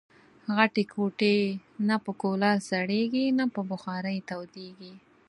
غټي 0.55 0.83
کوټې 0.93 1.37
نه 1.87 1.95
په 2.03 2.11
کولرسړېږي، 2.21 3.25
نه 3.39 3.45
په 3.53 3.61
بخارۍ 3.69 4.17
تودېږي 4.29 4.93